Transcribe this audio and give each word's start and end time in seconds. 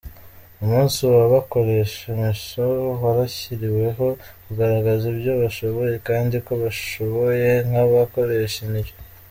Umunsi 0.63 0.99
w’abakoresha 1.15 2.01
imoso 2.13 2.63
warashyiriweho 3.01 4.05
kugaragaza 4.43 5.03
ibyo 5.13 5.31
bashoboye 5.41 5.95
kandi 6.07 6.35
ko 6.45 6.51
bashoboye 6.63 7.49
nk’abakoresha 7.67 8.59
indyo. 8.67 8.93